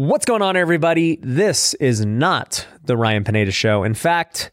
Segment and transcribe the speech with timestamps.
[0.00, 1.18] What's going on, everybody?
[1.22, 3.84] This is not the Ryan Pineda Show.
[3.84, 4.50] In fact,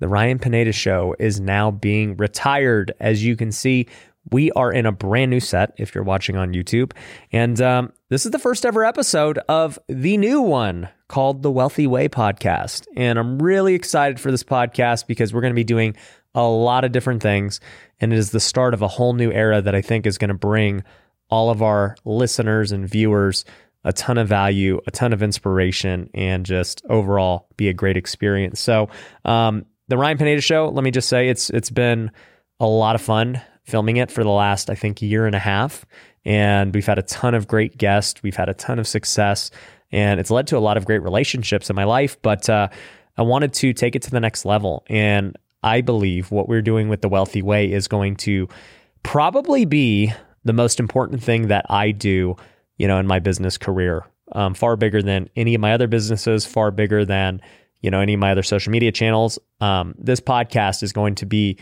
[0.00, 2.92] the Ryan Pineda Show is now being retired.
[2.98, 3.86] As you can see,
[4.32, 6.90] we are in a brand new set if you're watching on YouTube.
[7.30, 11.86] And um, this is the first ever episode of the new one called the Wealthy
[11.86, 12.88] Way podcast.
[12.96, 15.94] And I'm really excited for this podcast because we're going to be doing
[16.34, 17.60] a lot of different things.
[18.00, 20.30] And it is the start of a whole new era that I think is going
[20.30, 20.82] to bring
[21.28, 23.44] all of our listeners and viewers
[23.84, 28.60] a ton of value, a ton of inspiration, and just overall be a great experience.
[28.60, 28.88] So,
[29.24, 32.10] um, the Ryan Pineda Show, let me just say, it's it's been
[32.60, 35.84] a lot of fun filming it for the last, I think, year and a half,
[36.24, 39.50] and we've had a ton of great guests, we've had a ton of success,
[39.90, 42.20] and it's led to a lot of great relationships in my life.
[42.22, 42.68] But uh,
[43.16, 46.88] I wanted to take it to the next level, and I believe what we're doing
[46.88, 48.48] with the Wealthy Way is going to
[49.02, 50.12] probably be
[50.44, 52.36] the most important thing that I do
[52.80, 54.06] you know, in my business career.
[54.32, 57.42] Um, far bigger than any of my other businesses, far bigger than,
[57.82, 59.38] you know, any of my other social media channels.
[59.60, 61.58] Um, this podcast is going to be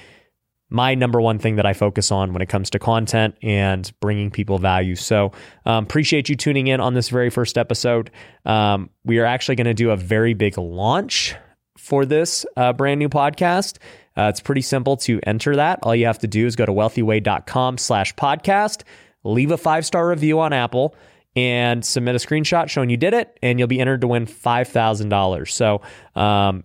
[0.71, 4.31] my number one thing that I focus on when it comes to content and bringing
[4.31, 4.95] people value.
[4.95, 5.33] So,
[5.67, 8.13] um, appreciate you tuning in on this very first episode.
[8.45, 11.35] Um, we are actually going to do a very big launch
[11.77, 13.79] for this uh, brand new podcast.
[14.17, 15.81] Uh, it's pretty simple to enter that.
[15.83, 18.85] All you have to do is go to wealthyway.com slash podcast
[19.25, 20.95] leave a five star review on Apple
[21.37, 25.51] and submit a screenshot showing you did it, and you'll be entered to win $5,000.
[25.51, 25.83] So,
[26.21, 26.65] um,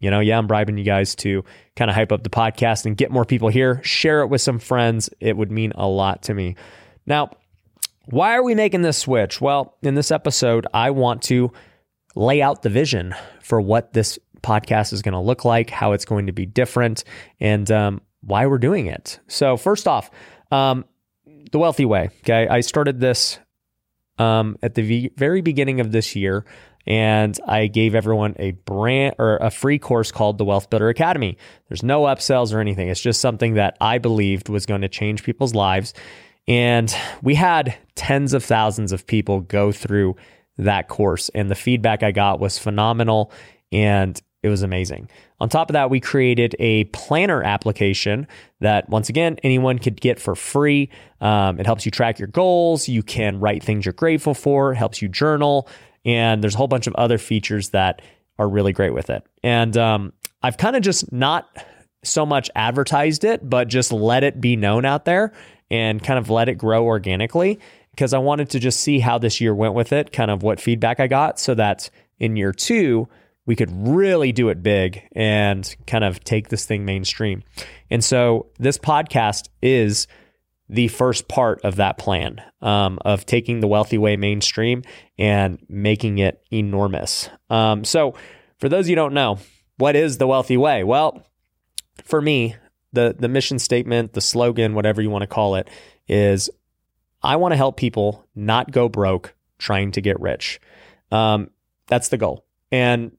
[0.00, 1.44] you know, yeah, I'm bribing you guys to
[1.74, 3.82] kind of hype up the podcast and get more people here.
[3.82, 5.10] Share it with some friends.
[5.20, 6.56] It would mean a lot to me.
[7.06, 7.30] Now,
[8.06, 9.40] why are we making this switch?
[9.40, 11.52] Well, in this episode, I want to
[12.14, 16.04] lay out the vision for what this podcast is going to look like, how it's
[16.04, 17.04] going to be different,
[17.40, 19.18] and um, why we're doing it.
[19.26, 20.10] So, first off,
[20.50, 20.84] um,
[21.52, 22.10] the wealthy way.
[22.20, 22.48] Okay.
[22.48, 23.38] I started this
[24.18, 26.44] um, at the v- very beginning of this year
[26.86, 31.36] and I gave everyone a brand or a free course called the Wealth Builder Academy.
[31.68, 32.88] There's no upsells or anything.
[32.88, 35.94] It's just something that I believed was going to change people's lives.
[36.46, 40.14] And we had tens of thousands of people go through
[40.58, 43.32] that course, and the feedback I got was phenomenal.
[43.72, 45.10] And it was amazing.
[45.40, 48.26] On top of that, we created a planner application
[48.60, 50.88] that, once again, anyone could get for free.
[51.20, 52.88] Um, it helps you track your goals.
[52.88, 55.68] You can write things you're grateful for, helps you journal.
[56.04, 58.02] And there's a whole bunch of other features that
[58.38, 59.26] are really great with it.
[59.42, 60.12] And um,
[60.42, 61.48] I've kind of just not
[62.04, 65.32] so much advertised it, but just let it be known out there
[65.70, 67.58] and kind of let it grow organically
[67.90, 70.60] because I wanted to just see how this year went with it, kind of what
[70.60, 73.08] feedback I got, so that in year two,
[73.46, 77.42] we could really do it big and kind of take this thing mainstream.
[77.90, 80.06] And so this podcast is
[80.68, 84.82] the first part of that plan um, of taking the wealthy way mainstream
[85.16, 87.30] and making it enormous.
[87.48, 88.14] Um, so,
[88.58, 89.38] for those you don't know,
[89.76, 90.82] what is the wealthy way?
[90.82, 91.24] Well,
[92.02, 92.56] for me,
[92.92, 95.68] the the mission statement, the slogan, whatever you want to call it,
[96.08, 96.50] is
[97.22, 100.60] I want to help people not go broke trying to get rich.
[101.12, 101.50] Um,
[101.86, 102.44] that's the goal.
[102.72, 103.12] And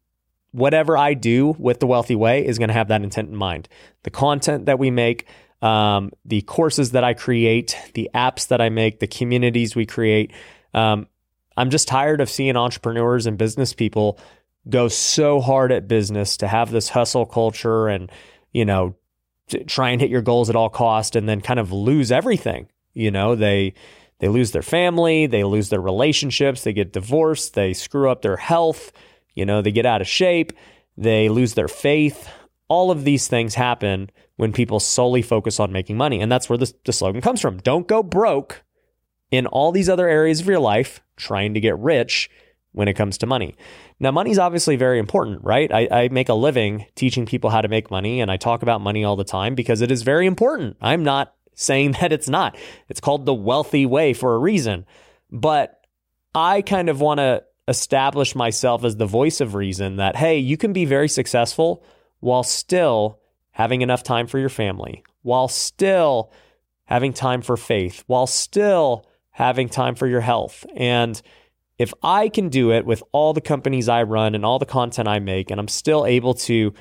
[0.58, 3.70] whatever I do with the wealthy way is going to have that intent in mind.
[4.02, 5.28] The content that we make,
[5.62, 10.34] um, the courses that I create, the apps that I make, the communities we create.
[10.74, 11.08] Um,
[11.56, 14.20] I'm just tired of seeing entrepreneurs and business people
[14.68, 18.12] go so hard at business to have this hustle culture and,
[18.52, 18.96] you know,
[19.68, 22.68] try and hit your goals at all cost and then kind of lose everything.
[22.94, 23.76] You know, they,
[24.20, 28.38] they lose their family, they lose their relationships, they get divorced, they screw up their
[28.38, 28.92] health,
[29.38, 30.52] you know, they get out of shape,
[30.98, 32.28] they lose their faith.
[32.70, 36.20] All of these things happen when people solely focus on making money.
[36.20, 37.60] And that's where the, slogan comes from.
[37.60, 38.64] Don't go broke
[39.30, 42.32] in all these other areas of your life trying to get rich
[42.72, 43.56] when it comes to money.
[44.00, 45.72] Now, money is obviously very important, right?
[45.72, 48.82] I, I, make a living teaching people how to make money, and I talk about
[48.82, 50.78] money all the time because it is very important.
[50.82, 52.58] I'm not saying that it's not.
[52.90, 54.86] It's called the wealthy way for a reason.
[55.32, 55.80] But
[56.36, 60.58] I kind of want to establish myself as the voice of reason that, hey, you
[60.58, 61.84] can be very successful
[62.20, 63.20] while still
[63.52, 66.32] having enough time for your family, while still
[66.86, 70.66] having time for faith, while still having time for your health.
[70.76, 71.22] And
[71.78, 75.08] if I can do it with all the companies I run and all the content
[75.08, 76.74] I make, and I'm still able to,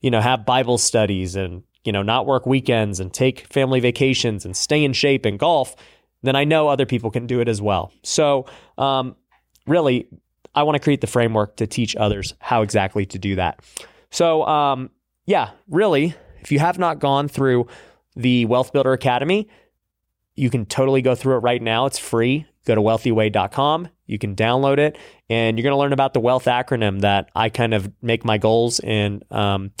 [0.00, 4.44] you know, have Bible studies and, you know, not work weekends and take family vacations
[4.44, 5.74] and stay in shape and golf,
[6.22, 7.92] then I know other people can do it as well.
[8.02, 8.46] So,
[8.76, 9.16] um,
[9.66, 10.08] really,
[10.54, 13.60] I want to create the framework to teach others how exactly to do that.
[14.10, 14.90] So, um,
[15.26, 17.66] yeah, really, if you have not gone through
[18.16, 19.48] the Wealth Builder Academy,
[20.34, 21.86] you can totally go through it right now.
[21.86, 22.46] It's free.
[22.64, 23.88] Go to wealthyway.com.
[24.06, 27.48] You can download it, and you're going to learn about the wealth acronym that I
[27.48, 29.72] kind of make my goals and, um,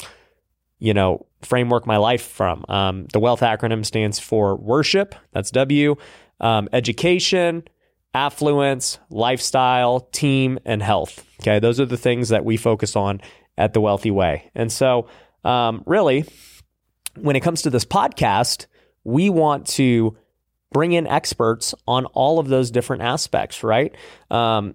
[0.78, 2.64] you know, framework my life from.
[2.68, 5.14] Um, the wealth acronym stands for worship.
[5.32, 5.96] That's W.
[6.40, 7.64] Um, education,
[8.14, 11.24] affluence, lifestyle, team, and health.
[11.40, 13.20] Okay, those are the things that we focus on
[13.56, 14.50] at the Wealthy Way.
[14.54, 15.08] And so,
[15.44, 16.24] um, really,
[17.16, 18.66] when it comes to this podcast,
[19.04, 20.16] we want to
[20.72, 23.94] bring in experts on all of those different aspects, right?
[24.30, 24.74] Um,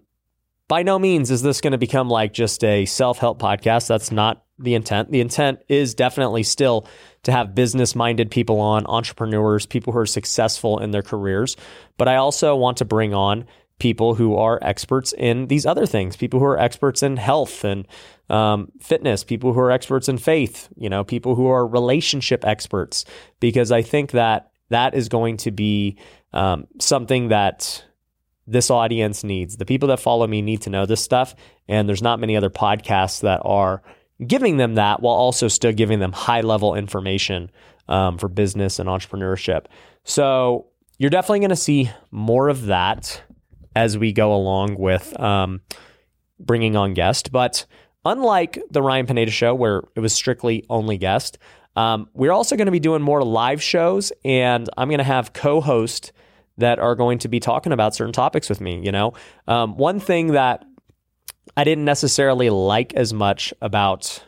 [0.68, 3.88] by no means is this going to become like just a self help podcast.
[3.88, 5.12] That's not the intent.
[5.12, 6.88] The intent is definitely still
[7.24, 11.56] to have business minded people on, entrepreneurs, people who are successful in their careers.
[11.98, 13.46] But I also want to bring on
[13.80, 17.88] people who are experts in these other things, people who are experts in health and
[18.30, 23.06] um, fitness, people who are experts in faith, you know, people who are relationship experts,
[23.40, 25.98] because I think that that is going to be
[26.34, 27.86] um, something that
[28.48, 29.58] this audience needs.
[29.58, 31.36] The people that follow me need to know this stuff.
[31.68, 33.84] And there's not many other podcasts that are
[34.26, 37.52] giving them that while also still giving them high level information
[37.88, 39.66] um, for business and entrepreneurship.
[40.04, 40.68] So
[40.98, 43.22] you're definitely going to see more of that
[43.76, 45.62] as we go along with um,
[46.40, 47.30] bringing on guests.
[47.30, 47.66] But
[48.06, 51.38] unlike the Ryan Pineda show, where it was strictly only guest,
[51.76, 55.34] um, we're also going to be doing more live shows, and I'm going to have
[55.34, 56.12] co hosts
[56.58, 58.82] that are going to be talking about certain topics with me.
[58.84, 59.14] You know,
[59.48, 60.66] um, one thing that
[61.56, 64.24] I didn't necessarily like as much about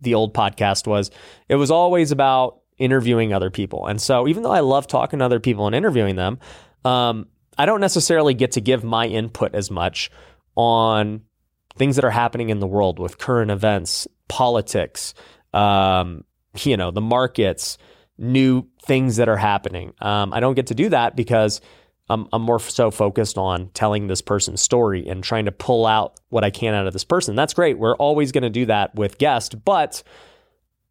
[0.00, 1.10] the old podcast was
[1.48, 3.86] it was always about interviewing other people.
[3.86, 6.38] And so even though I love talking to other people and interviewing them,
[6.84, 7.26] um,
[7.56, 10.10] I don't necessarily get to give my input as much
[10.56, 11.22] on
[11.76, 15.14] things that are happening in the world with current events, politics,
[15.52, 16.24] um,
[16.62, 17.78] you know, the markets,
[18.18, 19.92] new things that are happening.
[20.00, 21.60] Um, I don't get to do that because
[22.08, 26.20] I'm, I'm more so focused on telling this person's story and trying to pull out
[26.28, 27.34] what I can out of this person.
[27.34, 27.78] That's great.
[27.78, 30.02] We're always going to do that with guests, but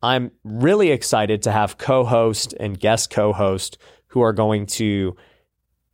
[0.02, 3.78] I'm really excited to have co host and guest co host
[4.08, 5.16] who are going to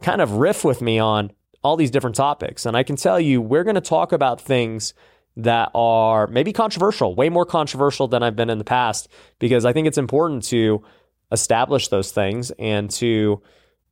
[0.02, 1.32] kind of riff with me on
[1.64, 2.66] all these different topics.
[2.66, 4.94] And I can tell you, we're going to talk about things
[5.36, 9.74] that are maybe controversial, way more controversial than I've been in the past, because I
[9.74, 10.84] think it's important to
[11.32, 13.42] establish those things and to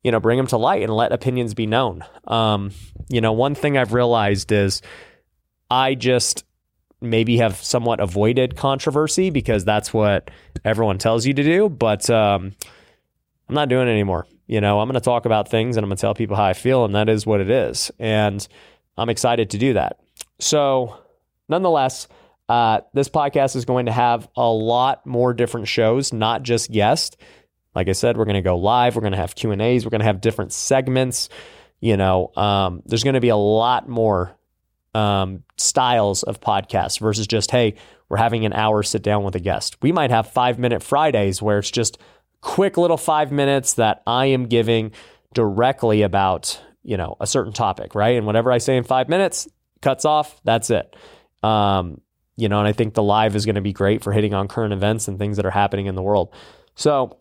[0.04, 2.02] you know, bring them to light and let opinions be known.
[2.26, 2.72] Um,
[3.10, 4.82] you know, one thing I've realized is
[5.70, 6.46] I just
[7.02, 10.32] maybe have somewhat avoided controversy because that's what
[10.64, 12.54] everyone tells you to do, but um,
[13.50, 14.26] I'm not doing it anymore.
[14.48, 16.46] You know, I'm going to talk about things and I'm going to tell people how
[16.46, 17.92] I feel, and that is what it is.
[18.00, 18.48] And
[18.98, 20.00] I'm excited to do that.
[20.40, 20.98] So,
[21.50, 22.08] nonetheless,
[22.50, 27.18] uh, this podcast is going to have a lot more different shows, not just guests.
[27.76, 28.96] Like I said, we're going to go live.
[28.96, 29.86] We're going to have Q and A's.
[29.86, 31.30] We're going to have different segments.
[31.80, 34.36] You know, um, there's going to be a lot more
[34.96, 37.76] um, styles of podcasts versus just hey,
[38.10, 39.82] we're having an hour sit down with a guest.
[39.82, 42.00] We might have five minute Fridays where it's just
[42.42, 44.92] quick little five minutes that I am giving
[45.34, 48.16] directly about you know a certain topic, right?
[48.18, 49.48] And whatever I say in five minutes
[49.82, 50.42] cuts off.
[50.44, 50.96] That's it.
[51.44, 52.02] Um,
[52.38, 54.48] you know, and I think the live is going to be great for hitting on
[54.48, 56.34] current events and things that are happening in the world.
[56.76, 57.18] So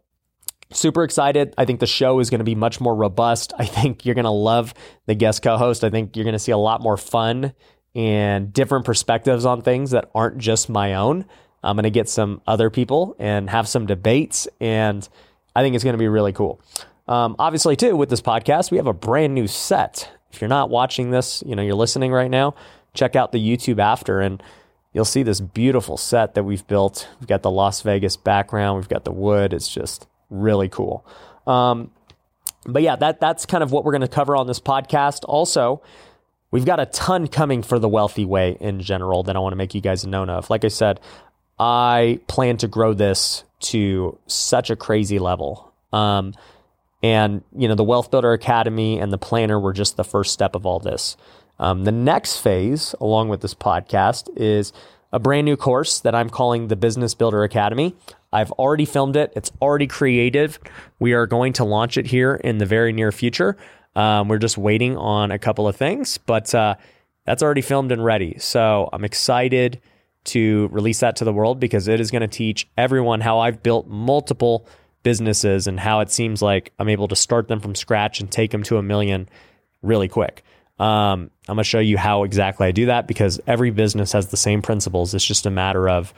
[0.72, 1.54] Super excited.
[1.56, 3.52] I think the show is going to be much more robust.
[3.58, 4.74] I think you're going to love
[5.06, 5.84] the guest co host.
[5.84, 7.52] I think you're going to see a lot more fun
[7.94, 11.24] and different perspectives on things that aren't just my own.
[11.62, 15.08] I'm going to get some other people and have some debates, and
[15.54, 16.60] I think it's going to be really cool.
[17.08, 20.10] Um, obviously, too, with this podcast, we have a brand new set.
[20.32, 22.54] If you're not watching this, you know, you're listening right now,
[22.92, 24.42] check out the YouTube after and
[24.96, 27.06] you'll see this beautiful set that we've built.
[27.20, 29.52] We've got the Las Vegas background, we've got the wood.
[29.52, 31.04] It's just really cool.
[31.46, 31.90] Um,
[32.64, 35.20] but yeah, that that's kind of what we're going to cover on this podcast.
[35.28, 35.82] Also,
[36.50, 39.56] we've got a ton coming for the wealthy way in general that I want to
[39.56, 40.48] make you guys known of.
[40.48, 40.98] Like I said,
[41.58, 45.74] I plan to grow this to such a crazy level.
[45.92, 46.32] Um,
[47.02, 50.54] and you know, the Wealth Builder Academy and the Planner were just the first step
[50.54, 51.18] of all this.
[51.58, 54.72] Um, the next phase, along with this podcast, is
[55.12, 57.94] a brand new course that I'm calling the Business Builder Academy.
[58.32, 59.32] I've already filmed it.
[59.36, 60.58] It's already creative.
[60.98, 63.56] We are going to launch it here in the very near future.
[63.94, 66.74] Um, we're just waiting on a couple of things, but uh,
[67.24, 68.36] that's already filmed and ready.
[68.38, 69.80] So I'm excited
[70.24, 73.62] to release that to the world because it is going to teach everyone how I've
[73.62, 74.66] built multiple
[75.02, 78.50] businesses and how it seems like I'm able to start them from scratch and take
[78.50, 79.28] them to a million
[79.82, 80.42] really quick.
[80.78, 84.28] Um, I'm going to show you how exactly I do that because every business has
[84.28, 85.14] the same principles.
[85.14, 86.12] It's just a matter of,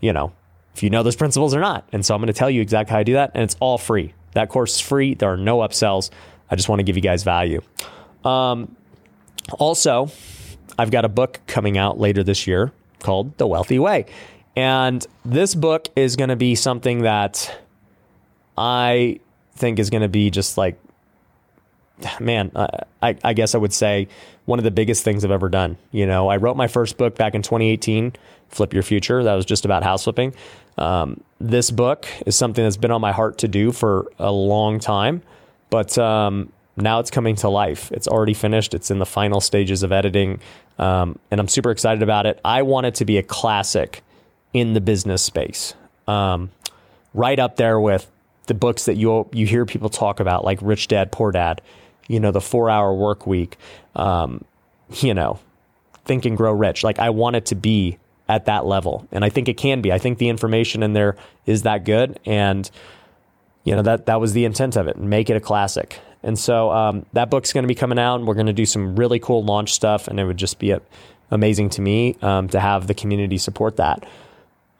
[0.00, 0.32] you know,
[0.74, 1.86] if you know those principles or not.
[1.92, 3.32] And so I'm going to tell you exactly how I do that.
[3.34, 4.14] And it's all free.
[4.32, 5.14] That course is free.
[5.14, 6.10] There are no upsells.
[6.50, 7.60] I just want to give you guys value.
[8.24, 8.74] Um,
[9.58, 10.10] also,
[10.78, 14.06] I've got a book coming out later this year called The Wealthy Way.
[14.56, 17.60] And this book is going to be something that
[18.56, 19.20] I
[19.54, 20.80] think is going to be just like,
[22.20, 22.50] man,
[23.02, 24.08] I, I guess I would say
[24.46, 25.76] one of the biggest things I've ever done.
[25.92, 28.14] You know, I wrote my first book back in 2018,
[28.48, 29.22] Flip Your Future.
[29.22, 30.34] That was just about house flipping.
[30.78, 34.78] Um, this book is something that's been on my heart to do for a long
[34.78, 35.22] time,
[35.68, 37.92] but um, now it's coming to life.
[37.92, 38.74] It's already finished.
[38.74, 40.40] It's in the final stages of editing,
[40.78, 42.40] um, and I'm super excited about it.
[42.44, 44.02] I want it to be a classic
[44.52, 45.74] in the business space,
[46.08, 46.50] um,
[47.14, 48.10] right up there with
[48.46, 51.60] the books that you you hear people talk about, like Rich Dad Poor Dad,
[52.10, 53.56] you know, the Four Hour Work Week,
[53.94, 54.44] um,
[54.96, 55.38] you know,
[56.04, 56.82] Think and Grow Rich.
[56.82, 57.98] Like I want it to be
[58.28, 59.92] at that level, and I think it can be.
[59.92, 62.68] I think the information in there is that good, and
[63.62, 64.98] you know that that was the intent of it.
[64.98, 66.00] Make it a classic.
[66.22, 68.66] And so um, that book's going to be coming out, and we're going to do
[68.66, 70.08] some really cool launch stuff.
[70.08, 70.76] And it would just be
[71.30, 74.04] amazing to me um, to have the community support that.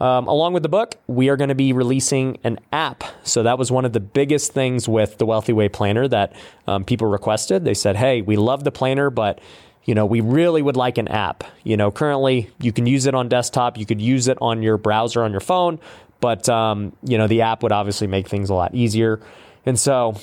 [0.01, 3.05] Um, along with the book, we are going to be releasing an app.
[3.23, 6.35] So that was one of the biggest things with the Wealthy Way Planner that
[6.67, 7.65] um, people requested.
[7.65, 9.41] They said, "Hey, we love the planner, but
[9.85, 11.45] you know, we really would like an app.
[11.65, 14.77] You know, currently you can use it on desktop, you could use it on your
[14.77, 15.81] browser on your phone,
[16.21, 19.21] but um, you know, the app would obviously make things a lot easier.
[19.67, 20.17] And so,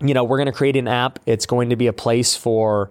[0.00, 1.18] you know, we're going to create an app.
[1.26, 2.90] It's going to be a place for,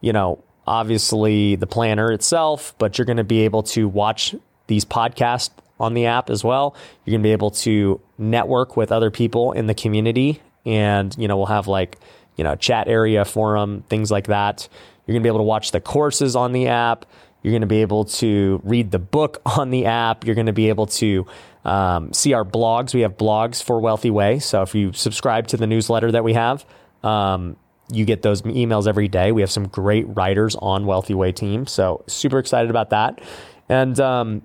[0.00, 4.34] you know, obviously the planner itself, but you're going to be able to watch
[4.66, 6.74] these podcasts on the app as well.
[7.04, 11.28] You're going to be able to network with other people in the community and, you
[11.28, 11.98] know, we'll have like,
[12.36, 14.68] you know, chat area, forum, things like that.
[15.06, 17.04] You're going to be able to watch the courses on the app.
[17.42, 20.24] You're going to be able to read the book on the app.
[20.24, 21.26] You're going to be able to
[21.64, 22.94] um, see our blogs.
[22.94, 24.38] We have blogs for Wealthy Way.
[24.38, 26.64] So if you subscribe to the newsletter that we have,
[27.02, 27.56] um,
[27.90, 29.32] you get those emails every day.
[29.32, 31.66] We have some great writers on Wealthy Way team.
[31.66, 33.20] So super excited about that.
[33.68, 34.42] And, um,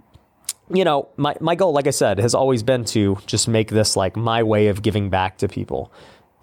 [0.73, 3.95] you know, my, my goal, like I said, has always been to just make this
[3.95, 5.91] like my way of giving back to people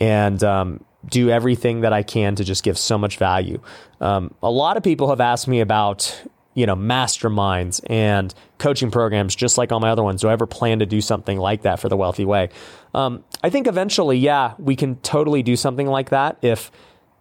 [0.00, 3.61] and um, do everything that I can to just give so much value.
[4.00, 6.23] Um, a lot of people have asked me about,
[6.54, 10.23] you know, masterminds and coaching programs, just like all my other ones.
[10.23, 12.49] Do I ever plan to do something like that for the wealthy way?
[12.95, 16.71] Um, I think eventually, yeah, we can totally do something like that if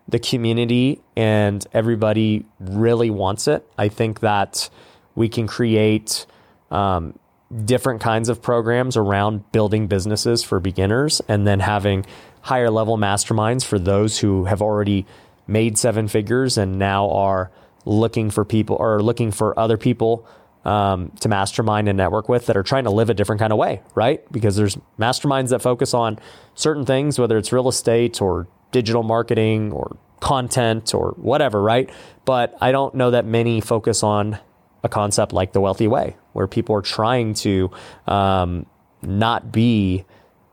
[0.07, 3.65] the community and everybody really wants it.
[3.77, 4.69] I think that
[5.15, 6.25] we can create
[6.73, 7.17] um,
[7.65, 12.05] different kinds of programs around building businesses for beginners and then having
[12.41, 15.05] higher level masterminds for those who have already
[15.47, 17.51] made seven figures and now are
[17.85, 20.27] looking for people or looking for other people
[20.65, 23.59] um, to mastermind and network with that are trying to live a different kind of
[23.59, 24.29] way, right?
[24.31, 26.17] Because there's masterminds that focus on
[26.55, 31.89] certain things, whether it's real estate or digital marketing or content or whatever, right?
[32.23, 34.39] But I don't know that many focus on
[34.83, 37.71] a concept like the wealthy way, where people are trying to
[38.07, 38.65] um,
[39.01, 40.05] not be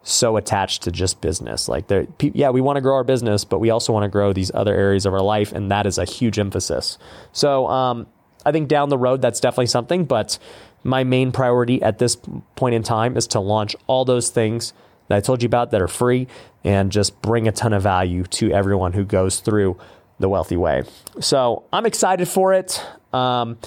[0.03, 1.69] so attached to just business.
[1.69, 4.51] Like, yeah, we want to grow our business, but we also want to grow these
[4.55, 6.97] other areas of our life, and that is a huge emphasis.
[7.33, 8.07] So, um,
[8.45, 10.07] I think down the road, that's definitely something.
[10.07, 10.39] But
[10.83, 12.17] my main priority at this
[12.57, 14.73] point in time is to launch all those things
[15.09, 16.27] that I told you about that are free
[16.65, 19.79] and just bring a ton of value to everyone who goes through
[20.19, 20.85] the wealthy way.
[21.21, 22.83] So I'm excited for it.
[23.13, 23.59] Um,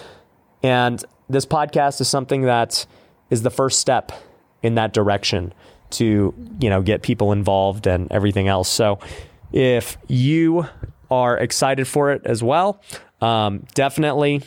[0.64, 1.04] and
[1.34, 2.86] this podcast is something that
[3.30, 4.12] is the first step
[4.62, 5.54] in that direction
[5.92, 8.70] to, you know, get people involved and everything else.
[8.70, 9.00] So
[9.52, 10.68] if you
[11.12, 12.82] are excited for it as well,
[13.22, 14.42] um, definitely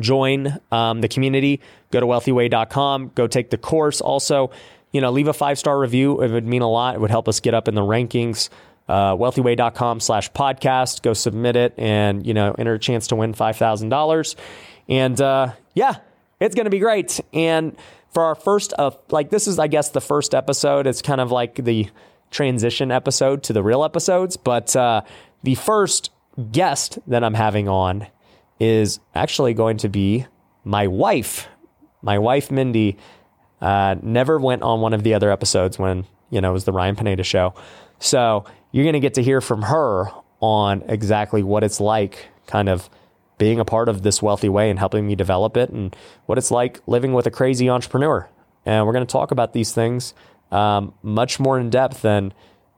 [0.00, 1.60] join um, the community.
[1.90, 4.00] Go to wealthyway.com, go take the course.
[4.00, 4.50] Also,
[4.92, 6.22] you know, leave a five star review.
[6.22, 6.94] It would mean a lot.
[6.94, 8.48] It would help us get up in the rankings.
[8.88, 11.02] Uh, wealthyway.com slash podcast.
[11.02, 14.34] Go submit it and, you know, enter a chance to win $5,000.
[14.88, 15.96] And uh, yeah,
[16.40, 17.20] it's going to be great.
[17.32, 17.76] And
[18.10, 20.86] for our first, uh, like, this is, I guess, the first episode.
[20.86, 21.88] It's kind of like the
[22.30, 24.36] transition episode to the real episodes.
[24.36, 25.02] But uh,
[25.42, 26.10] the first
[26.52, 28.06] guest that I'm having on
[28.60, 30.26] is actually going to be
[30.64, 31.48] my wife.
[32.02, 32.96] My wife, Mindy,
[33.60, 36.72] uh, never went on one of the other episodes when, you know, it was the
[36.72, 37.54] Ryan Pineda show.
[37.98, 38.44] So
[38.76, 42.90] you're going to get to hear from her on exactly what it's like kind of
[43.38, 46.50] being a part of this wealthy way and helping me develop it and what it's
[46.50, 48.28] like living with a crazy entrepreneur.
[48.66, 50.12] And we're going to talk about these things
[50.52, 52.34] um, much more in depth than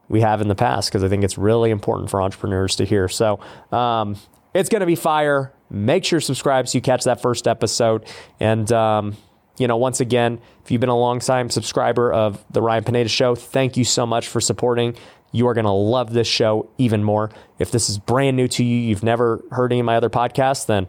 [0.09, 3.09] we have in the past because I think it's really important for entrepreneurs to hear.
[3.09, 3.41] So
[3.73, 4.15] um,
[4.55, 5.53] it's going to be fire.
[5.69, 8.07] Make sure subscribe so you catch that first episode.
[8.39, 9.17] And, um,
[9.59, 13.09] you know, once again, if you've been a long time subscriber of the Ryan Pineda
[13.09, 14.95] Show, thank you so much for supporting.
[15.33, 17.31] You are going to love this show even more.
[17.59, 20.67] If this is brand new to you, you've never heard any of my other podcasts,
[20.67, 20.89] then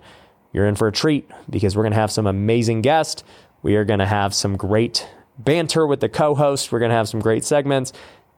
[0.53, 3.23] you're in for a treat because we're going to have some amazing guests.
[3.61, 6.71] We are going to have some great banter with the co host.
[6.71, 7.93] We're going to have some great segments,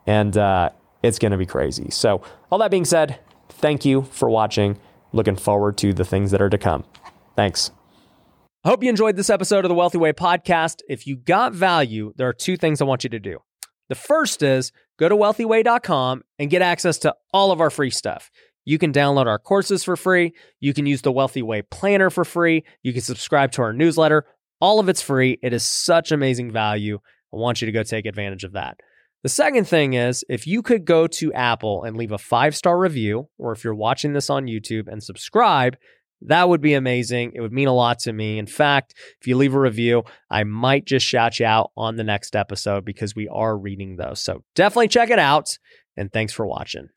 [0.08, 0.72] and uh,
[1.04, 1.90] it's going to be crazy.
[1.92, 4.78] So, all that being said, thank you for watching.
[5.14, 6.86] Looking forward to the things that are to come.
[7.36, 7.72] Thanks.
[8.64, 10.82] I hope you enjoyed this episode of the Wealthy Way podcast.
[10.88, 13.40] If you got value, there are two things I want you to do.
[13.92, 18.32] The first is go to wealthyway.com and get access to all of our free stuff.
[18.64, 20.34] You can download our courses for free.
[20.62, 22.64] You can use the Wealthy Way planner for free.
[22.84, 24.24] You can subscribe to our newsletter.
[24.62, 25.40] All of it's free.
[25.44, 27.00] It is such amazing value.
[27.34, 28.78] I want you to go take advantage of that.
[29.24, 32.80] The second thing is if you could go to Apple and leave a five star
[32.80, 35.76] review, or if you're watching this on YouTube and subscribe,
[36.24, 37.32] that would be amazing.
[37.36, 38.38] It would mean a lot to me.
[38.38, 42.04] In fact, if you leave a review, I might just shout you out on the
[42.04, 44.22] next episode because we are reading those.
[44.22, 45.58] So definitely check it out.
[45.98, 46.90] And thanks for watching.